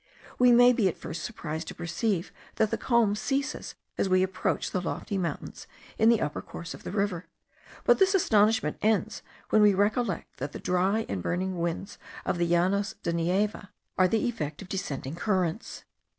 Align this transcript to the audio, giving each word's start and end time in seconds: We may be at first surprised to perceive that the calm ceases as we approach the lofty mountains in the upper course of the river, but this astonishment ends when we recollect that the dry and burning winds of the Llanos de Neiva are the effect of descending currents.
We 0.39 0.51
may 0.51 0.73
be 0.73 0.87
at 0.87 0.97
first 0.97 1.23
surprised 1.23 1.67
to 1.67 1.75
perceive 1.75 2.33
that 2.55 2.71
the 2.71 2.77
calm 2.79 3.15
ceases 3.15 3.75
as 3.99 4.09
we 4.09 4.23
approach 4.23 4.71
the 4.71 4.81
lofty 4.81 5.15
mountains 5.15 5.67
in 5.99 6.09
the 6.09 6.21
upper 6.21 6.41
course 6.41 6.73
of 6.73 6.81
the 6.81 6.89
river, 6.89 7.27
but 7.83 7.99
this 7.99 8.15
astonishment 8.15 8.79
ends 8.81 9.21
when 9.51 9.61
we 9.61 9.75
recollect 9.75 10.37
that 10.37 10.53
the 10.53 10.59
dry 10.59 11.05
and 11.07 11.21
burning 11.21 11.59
winds 11.59 11.99
of 12.25 12.39
the 12.39 12.47
Llanos 12.47 12.95
de 13.03 13.13
Neiva 13.13 13.69
are 13.95 14.07
the 14.07 14.27
effect 14.27 14.63
of 14.63 14.69
descending 14.69 15.13
currents. 15.15 15.83